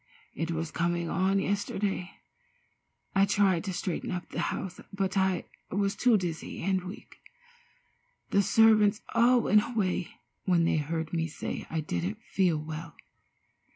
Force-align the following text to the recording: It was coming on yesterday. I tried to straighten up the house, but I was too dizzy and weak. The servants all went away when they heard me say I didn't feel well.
It 0.33 0.49
was 0.49 0.71
coming 0.71 1.11
on 1.11 1.37
yesterday. 1.37 2.09
I 3.13 3.27
tried 3.27 3.63
to 3.65 3.71
straighten 3.71 4.09
up 4.09 4.29
the 4.29 4.39
house, 4.49 4.81
but 4.91 5.15
I 5.15 5.45
was 5.69 5.95
too 5.95 6.17
dizzy 6.17 6.63
and 6.63 6.83
weak. 6.85 7.19
The 8.31 8.41
servants 8.41 9.03
all 9.13 9.41
went 9.41 9.61
away 9.63 10.07
when 10.45 10.65
they 10.65 10.77
heard 10.77 11.13
me 11.13 11.27
say 11.27 11.67
I 11.69 11.81
didn't 11.81 12.17
feel 12.23 12.57
well. 12.57 12.95